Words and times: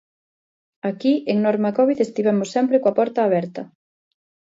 Aquí 0.89 1.13
en 1.31 1.37
norma 1.45 1.71
covid 1.77 1.99
estivemos 2.01 2.51
sempre 2.55 2.81
coa 2.81 2.95
porta 2.99 3.19
aberta. 3.23 3.61